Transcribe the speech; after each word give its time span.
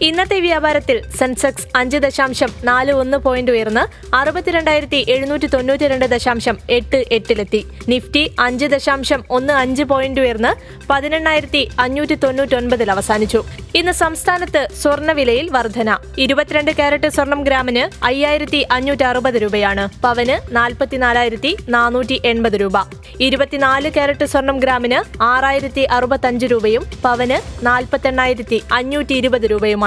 ഇന്നത്തെ 0.00 0.40
വ്യാപാരത്തിൽ 0.40 1.02
സെൻസെക്സ് 1.18 1.66
അഞ്ച് 1.76 1.96
ദശാംശം 1.96 2.48
നാല് 2.64 2.92
ഒന്ന് 2.92 3.16
പോയിന്റ് 3.16 3.50
ഉയർന്ന് 3.50 4.14
അറുപത്തിരണ്ടായിരത്തി 4.14 5.06
എഴുന്നൂറ്റി 5.08 5.46
തൊണ്ണൂറ്റി 5.46 5.88
രണ്ട് 5.88 6.04
ദശാംശം 6.04 6.58
എട്ട് 6.70 7.04
എട്ടിലെത്തി. 7.12 7.66
നിഫ്റ്റി 7.88 8.30
അഞ്ച് 8.40 8.66
ദശാംശം 8.66 9.24
ഒന്ന് 9.30 9.52
അഞ്ച് 9.52 9.82
പോയിന്റ് 9.82 10.20
ഉയർന്ന് 10.20 10.82
പതിനെണ്ണായിരത്തി 10.90 11.70
അഞ്ഞൂറ്റി 11.78 12.14
തൊണ്ണൂറ്റി 12.14 12.54
ഒൻപതിൽ 12.54 12.90
അവസാനിച്ചു. 12.90 13.44
ഇന്ന് 13.74 13.92
സംസ്ഥാനത്ത് 13.92 14.68
സ്വർണവിലയിൽ 14.82 15.50
വർധന. 15.50 15.96
ഇരുപത്തിരണ്ട് 16.18 16.70
കാരറ്റ് 16.70 17.08
സ്വർണം 17.08 17.42
ഗ്രാമിന് 17.42 18.04
അയ്യായിരത്തി 18.04 18.66
അഞ്ഞൂറ്റി 18.70 19.02
അറുപത് 19.02 19.34
രൂപയാണ്. 19.34 19.88
പവന് 20.02 20.56
നാൽപ്പത്തിനാലായിരത്തി 20.56 21.56
നാനൂറ്റി 21.68 22.22
എൺപത് 22.24 22.52
രൂപ. 22.52 22.72
ഇരുപത്തിനാല് 23.20 23.90
കാരറ്റ് 23.90 24.24
സ്വർണം 24.24 24.58
ഗ്രാമിന് 24.58 25.22
ആറായിരത്തി 25.22 25.80
അറുപത്തഞ്ച് 25.80 26.46
രൂപയും 26.46 26.84
പവന് 27.04 27.66
നാൽപ്പത്തെണ്ണായിരത്തി 27.66 28.62
അഞ്ഞൂറ്റി 28.72 29.14
ഇരുപത് 29.14 29.42
രൂപയുമാണ്. 29.42 29.83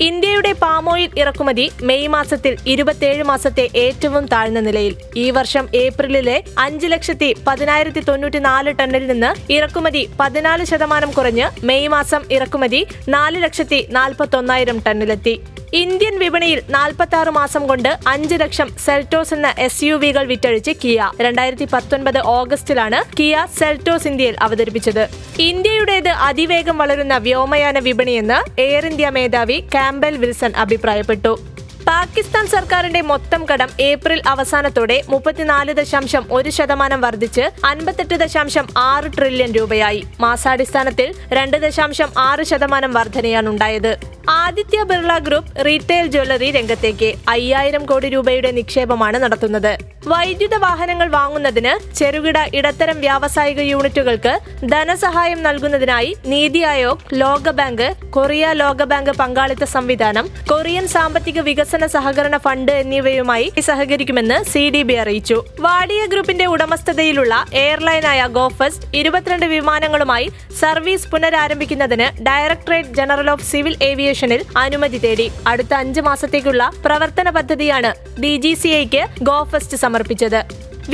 ഇന്ത്യയുടെ 0.00 0.52
പാമോയിൽ 0.52 1.10
ഇറക്കുമതി 1.18 1.70
മെയ് 1.82 2.08
മാസത്തിൽ 2.08 2.56
ഇരുപത്തിയേഴ് 2.66 3.22
മാസത്തെ 3.22 3.68
ഏറ്റവും 3.74 4.26
താഴ്ന്ന 4.26 4.60
നിലയിൽ. 4.60 4.96
ഈ 5.16 5.30
വർഷം 5.30 5.68
ഏപ്രിലിലെ 5.74 6.44
അഞ്ച് 6.58 6.86
ലക്ഷത്തി 6.86 7.34
പതിനായിരത്തി 7.46 8.00
തൊണ്ണൂറ്റി 8.00 8.38
നാല് 8.38 8.74
ടണ്ണിൽ 8.80 9.06
നിന്ന് 9.06 9.52
ഇറക്കുമതി 9.52 10.08
പതിനാല് 10.20 10.64
ശതമാനം 10.64 11.10
കുറഞ്ഞ് 11.10 11.66
മെയ് 11.66 11.88
മാസം 11.88 12.24
ഇറക്കുമതി 12.30 12.86
നാല് 13.08 13.42
ലക്ഷത്തി 13.42 13.88
നാൽപ്പത്തൊന്നായിരം 13.90 14.78
ടണ്ണിലെത്തി. 14.86 15.40
ഇന്ത്യൻ 15.72 16.18
വിപണിയിൽ 16.18 16.62
നാൽപ്പത്തി 16.70 17.16
ആറ് 17.16 17.28
മാസം 17.28 17.66
കൊണ്ട് 17.66 17.98
അഞ്ച് 18.06 18.34
ലക്ഷം 18.34 18.68
സെൽറ്റോസ് 18.84 19.34
എന്ന 19.34 19.54
എസ് 19.58 19.84
യു 19.84 19.94
വികൾ 19.94 20.26
വിറ്റഴിച്ച് 20.26 20.70
കിയ. 20.84 21.10
രണ്ടായിരത്തി 21.20 21.64
പത്തൊൻപത് 21.64 22.18
ഓഗസ്റ്റിലാണ് 22.18 23.16
കിയ 23.18 23.46
സെൽറ്റോസ് 23.58 24.08
ഇന്ത്യയിൽ 24.08 24.36
അവതരിപ്പിച്ചത്. 24.40 25.08
ഇന്ത്യയുടേത് 25.38 26.08
അതിവേഗം 26.08 26.78
വളരുന്ന 26.78 27.16
വ്യോമയാന 27.16 27.78
വിപണിയെന്ന് 27.78 28.60
എയർ 28.60 28.86
ഇന്ത്യ 28.86 29.10
മേധാവി 29.10 29.64
കാമ്പൽ 29.74 30.16
വിൽസൺ 30.16 30.52
അഭിപ്രായപ്പെട്ടു. 30.56 31.38
പാകിസ്ഥാൻ 31.86 32.46
സർക്കാരിന്റെ 32.46 33.00
മൊത്തം 33.00 33.46
കടം 33.52 33.68
ഏപ്രിൽ 33.80 34.22
അവസാനത്തോടെ 34.26 35.02
മുപ്പത്തിനാല് 35.08 35.74
ദശാംശം 35.74 36.26
ഒരു 36.30 36.50
ശതമാനം 36.50 37.00
വർദ്ധിച്ച് 37.00 37.40
അൻപത്തെട്ട് 37.64 38.14
ദശാംശം 38.14 38.68
ആറ് 38.76 39.04
ട്രില്യൺ 39.18 39.52
രൂപയായി. 39.52 40.04
മാസാടിസ്ഥാനത്തിൽ 40.20 41.14
രണ്ട് 41.32 41.56
ദശാംശം 41.56 42.08
ആറ് 42.18 42.42
ശതമാനം 42.42 42.92
വർധനയാണുണ്ടായത് 42.92 44.17
Aditya 44.30 44.82
Birla 44.82 45.12
group 45.18 45.64
retail 45.66 46.06
jewellery 46.06 46.50
രംഗത്തേക്ക് 46.50 47.14
അയ്യായിരം 47.28 47.84
കോടി 47.84 48.08
രൂപയുടെ 48.08 48.50
നിക്ഷേപമാണ് 48.50 49.18
നടത്തുന്നത്. 49.22 49.72
വൈദ്യുത 50.06 50.54
വാഹനങ്ങൾ 50.54 51.08
വാങ്ങുന്നതിന് 51.08 51.72
ചെറുകിട 51.98 52.38
ഇടത്തരം 52.54 53.00
വ്യാവസായിക 53.00 53.60
യൂണിറ്റുകൾക്ക് 53.60 54.32
ധനസഹായം 54.66 55.42
നൽകുന്നതിനായി 55.42 56.10
നീതി 56.26 56.62
ആയോഗ് 56.62 57.14
ലോകബാങ്ക് 57.14 57.86
കൊറിയ 58.10 58.52
ലോകബാങ്ക് 58.52 59.10
പങ്കാളിത്ത 59.10 59.64
സംവിധാനം 59.64 60.26
കൊറിയൻ 60.50 60.86
സാമ്പത്തിക 60.86 61.40
വികസന 61.40 61.86
സഹകരണ 61.86 62.36
ഫണ്ട് 62.36 62.72
എന്നിവയുമായി 62.72 63.52
സഹകരിക്കുമെന്ന് 63.68 64.44
സി 64.44 64.70
ഡി 64.70 64.82
ബി 64.82 64.94
അറിയിച്ചു. 64.94 65.38
വാടിയ 65.60 66.06
ഗ്രൂപ്പിന്റെ 66.06 66.46
ഉടമസ്ഥതയിലുള്ള 66.46 67.34
എയർലൈനായ 67.64 68.26
ഗോഫസ് 68.26 68.80
ഇരുപത്തിരണ്ട് 68.94 69.46
വിമാനങ്ങളുമായി 69.46 70.28
സർവീസ് 70.60 71.08
പുനരാരംഭിക്കുന്നതിന് 71.08 72.08
ഡയറക്ടറേറ്റ് 72.22 72.94
ജനറൽ 73.00 73.30
ഓഫ് 73.30 73.46
സിവിൽ 73.50 73.76
ഏവിയേഷനിൽ 74.18 74.58
അനുമതി 74.64 74.98
തേടി 75.02 75.24
അടുത്ത 75.50 75.72
അഞ്ച് 75.82 76.00
മാസത്തേക്കുള്ള 76.06 76.62
പ്രവർത്തന 76.84 77.28
പദ്ധതിയാണ് 77.36 77.90
ഡി 78.22 78.32
ജി 78.44 78.50
സി 78.62 78.70
ഐക്ക് 78.78 79.02
ഗോഫസ്റ്റ് 79.28 79.76
സമർപ്പിച്ചത്. 79.82 80.40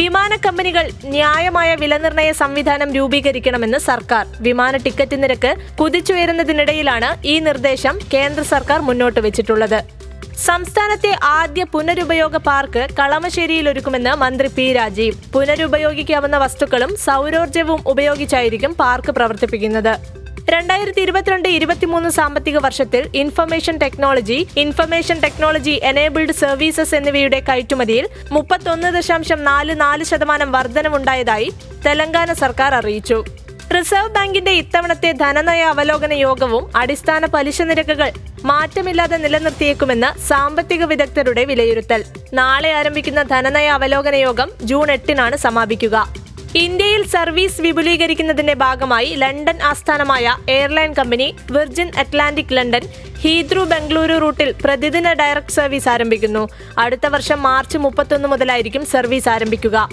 വിമാന 0.01 0.33
കമ്പനികൾ 0.47 0.85
ന്യായമായ 1.15 1.71
വിലനിർണയ 1.83 2.31
സംവിധാനം 2.43 2.89
രൂപീകരിക്കണമെന്ന് 2.97 3.79
സർക്കാർ. 3.91 4.25
വിമാന 4.47 4.77
ടിക്കറ്റ് 4.87 5.17
നിരക്ക് 5.23 5.53
കുതിച്ചുയരുന്നതിനിടയിലാണ് 5.81 7.11
ഈ 7.33 7.37
നിർദ്ദേശം 7.49 7.97
കേന്ദ്ര 8.15 8.45
സർക്കാർ 8.55 8.81
മുന്നോട്ട് 8.89 9.23
വെച്ചിട്ടുള്ളത്. 9.27 9.79
സംസ്ഥാനത്തെ 10.49 11.13
ആദ്യ 11.39 11.65
പുനരുപയോഗ 11.73 12.37
പാർക്ക് 12.49 12.83
കളമശ്ശേരിയിൽ 12.99 13.69
ഒരുക്കുമെന്ന് 13.73 14.13
മന്ത്രി 14.25 14.51
പി 14.57 14.67
രാജീവ്. 14.79 15.17
പുനരുപയോഗിക്കാവുന്ന 15.37 16.37
വസ്തുക്കളും 16.45 16.93
സൗരോർജവും 17.07 17.81
ഉപയോഗിച്ചായിരിക്കും 17.95 18.75
പാർക്ക് 18.83 19.15
പ്രവർത്തിപ്പിക്കുന്നത്. 19.21 19.95
രണ്ടായിരത്തി 20.53 21.01
ഇരുപത്തിരണ്ട് 21.01 21.49
ഇരുപത്തിമൂന്ന് 21.49 22.09
സാമ്പത്തിക 22.11 22.57
വർഷത്തിൽ 22.57 23.09
information 23.15 23.77
technology 23.83 24.47
information 24.57 25.17
technology 25.21 25.75
enabled 25.91 26.35
services 26.41 26.95
എന്നിവയുടെ 26.95 27.39
കയറ്റുമതിയിൽ 27.49 28.07
മുപ്പത്തൊന്ന് 28.33 28.89
ദശാംശം 28.97 29.45
നാല് 29.45 29.81
നാല് 29.81 30.05
ശതമാനം 30.05 30.53
വർധനവുണ്ടായതായി 30.53 31.49
തെലങ്കാന 31.87 32.33
സർക്കാർ 32.33 32.75
അറിയിച്ചു. 32.75 33.19
റിസർവ് 33.75 34.13
ബാങ്കിന്റെ 34.17 34.53
ഇത്തവണത്തെ 34.63 35.13
ധനനയ 35.23 35.63
അവലോകന 35.75 36.13
യോഗവും 36.13 36.65
അടിസ്ഥാന 36.77 37.27
പലിശ 37.27 37.63
നിരക്കുകൾ 37.63 38.11
മാറ്റമില്ലാതെ 38.51 39.17
നിലനിർത്തിയേക്കുമെന്ന് 39.17 40.11
സാമ്പത്തിക 40.29 40.85
വിദഗ്ധരുടെ 40.85 41.45
വിലയിരുത്തൽ. 41.45 42.05
നാളെ 42.41 42.73
ആരംഭിക്കുന്ന 42.73 43.23
ധനനയ 43.33 43.69
അവലോകന 43.79 44.15
യോഗം 44.27 44.51
ജൂൺ 44.63 44.91
എട്ടിനാണ് 44.91 45.37
സമാപിക്കുക. 45.47 45.97
ഇന്ത്യയിൽ 46.57 47.07
സർവീസ് 47.07 47.61
വിപുലീകരിക്കുന്നതിന്റെ 47.61 48.55
ഭാഗമായി 48.55 49.15
ലണ്ടൻ 49.15 49.63
ആസ്ഥാനമായ 49.63 50.37
airline 50.49 50.93
company 50.93 51.35
Virgin 51.51 51.91
Atlantic 51.99 52.53
London 52.53 52.85
Heathrow 53.23 53.61
Bengaluru 53.61 54.17
റൂട്ടിൽ 54.19 54.55
പ്രതിദിന 54.65 55.13
ഡയറക്ട് 55.13 55.51
സർവീസ് 55.51 55.89
ആരംഭിക്കുന്നു. 55.89 56.49
അടുത്ത 56.79 57.07
വർഷം 57.07 57.43
മാർച്ച് 57.43 57.79
മുപ്പത്തൊന്ന് 57.79 58.29
മുതലായിരിക്കും 58.29 58.87
സർവീസ് 58.87 59.29
ആരംഭിക്കുക. 59.29 59.89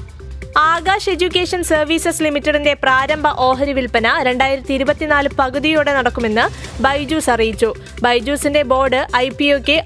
ആകാശ് 0.57 1.09
എഡ്യൂക്കേഷൻ 1.09 1.63
സർവീസസ് 1.63 2.23
ലിമിറ്റഡിന്റെ 2.23 2.73
പ്രാരംഭ 2.73 3.27
ഓഹരി 3.27 3.71
വിൽപ്പന 3.71 4.07
രണ്ടായിരത്തി 4.23 4.73
ഇരുപത്തിനാല് 4.73 5.29
പകുതിയോടെ 5.39 5.93
നടക്കുമെന്ന് 5.93 6.45
ബൈജൂസ് 6.81 7.29
അറിയിച്ചു. 7.29 7.73
ബൈജൂസിന്റെ 8.01 8.63
ബോർഡ് 8.63 9.01
ഐ 9.15 9.29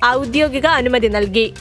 ഔദ്യോഗിക 0.05 0.65
അനുമതി 0.65 1.07
നൽകി. 1.07 1.53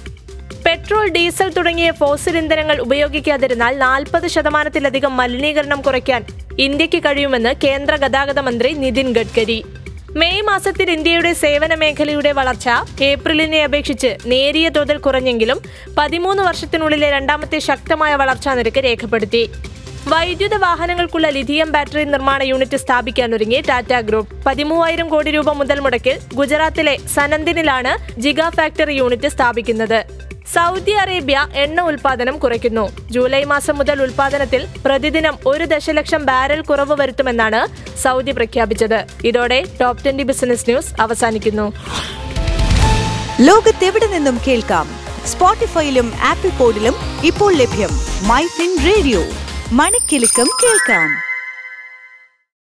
പെട്രോൾ 0.75 1.09
ഡീസൽ 1.15 1.49
തുടങ്ങിയ 1.57 1.89
ഫോസിൽ 1.99 2.37
ഇന്ധനങ്ങൾ 2.41 2.77
ഉപയോഗിക്കാതിരുന്നാൽ 2.85 3.75
നാൽപ്പത് 3.83 4.25
ശതമാനത്തിലധികം 4.35 5.13
മലിനീകരണം 5.19 5.81
കുറയ്ക്കാൻ 5.87 6.23
ഇന്ത്യയ്ക്ക് 6.65 7.01
കഴിയുമെന്ന് 7.05 7.53
കേന്ദ്ര 7.65 7.97
ഗതാഗത 8.05 8.41
മന്ത്രി 8.47 8.71
നിതിൻ 8.83 9.09
ഗഡ്കരി. 9.19 9.59
മെയ് 10.21 10.41
മാസത്തിൽ 10.49 10.89
ഇന്ത്യയുടെ 10.97 11.33
സേവന 11.43 11.75
മേഖലയുടെ 11.83 12.33
വളർച്ച 12.39 12.69
ഏപ്രിലിനെ 13.11 13.61
അപേക്ഷിച്ച് 13.69 14.11
നേരിയ 14.33 14.69
തോതിൽ 14.77 14.99
കുറഞ്ഞെങ്കിലും 15.07 15.61
പതിമൂന്ന് 15.99 16.43
വർഷത്തിനുള്ളിലെ 16.49 17.11
രണ്ടാമത്തെ 17.17 17.61
ശക്തമായ 17.69 18.15
വളർച്ചാ 18.23 18.55
നിരക്ക് 18.61 18.83
രേഖപ്പെടുത്തി. 18.89 19.45
വൈദ്യുത 20.13 20.55
വാഹനങ്ങൾക്കുള്ള 20.67 21.29
ലിഥിയം 21.39 21.69
ബാറ്ററി 21.77 22.05
നിർമ്മാണ 22.15 22.43
യൂണിറ്റ് 22.51 22.81
സ്ഥാപിക്കാനൊരുങ്ങി 22.85 23.61
ടാറ്റ 23.71 23.95
ഗ്രൂപ്പ് 24.11 24.35
പതിമൂവായിരം 24.49 25.09
കോടി 25.15 25.31
രൂപ 25.39 25.51
മുതൽ 25.61 25.79
മുടക്കിൽ 25.87 26.19
ഗുജറാത്തിലെ 26.41 26.97
സനന്ദിനിലാണ് 27.17 27.95
ജിഗാ 28.27 28.51
ഫാക്ടറി 28.59 28.97
യൂണിറ്റ് 29.03 29.31
സ്ഥാപിക്കുന്നത്. 29.37 30.01
സൗദി 30.55 30.91
അറേബ്യ 30.91 31.47
എണ്ണ 31.55 31.81
ഉൽപാദനം 31.81 32.39
കുറയ്ക്കുന്നു. 32.39 32.85
ജൂലൈ 33.11 33.45
മാസം 33.45 33.79
മുതൽ 33.79 34.03
ഉൽപാദനത്തിൽ 34.03 34.67
പ്രതിദിനം 34.87 35.39
ഒരു 35.47 35.65
ദശലക്ഷം 35.65 36.25
ബാരൽ 36.27 36.61
കുറവ് 36.61 37.01
വരുത്തുമെന്നാണ് 37.01 37.61
സൗദി 38.03 38.33
പ്രഖ്യാപിച്ചത്. 38.33 39.07
ഇതോടെ 39.25 39.65
ടോപ് 39.81 40.05
ട്വന്റി 40.05 40.23
ബിസിനസ് 40.23 40.67
ന്യൂസ് 40.69 40.93
അവസാനിക്കുന്നു. 41.01 41.73
ലോകത്തെവിടെ 43.41 44.07
നിന്നും 44.07 44.41
കേൾക്കാം? 44.49 44.89
സ്പോട്ടിഫൈയിലും 45.27 46.13
ആപ്പിൾ 46.23 46.51
പോഡിലും 46.51 46.95
ഇപ്പോൾ 47.25 47.55
ലഭ്യം 47.55 47.93
മൈ 48.29 48.43
റേഡിയോ. 48.87 49.23
മണിക്കെലക്കം 49.73 50.51
കേൾക്കാം. 50.63 51.34